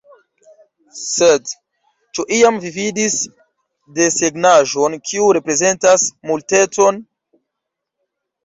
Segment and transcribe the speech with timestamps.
[1.07, 1.51] «Sed,
[2.17, 3.17] ĉu iam vi vidis
[3.99, 6.99] desegnaĵon kiu reprezentas Multecon?"